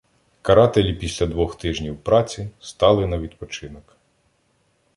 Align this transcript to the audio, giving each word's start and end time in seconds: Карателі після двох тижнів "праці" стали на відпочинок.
Карателі 0.41 0.93
після 0.93 1.25
двох 1.27 1.57
тижнів 1.57 1.97
"праці" 2.03 2.49
стали 2.59 3.07
на 3.07 3.17
відпочинок. 3.17 3.97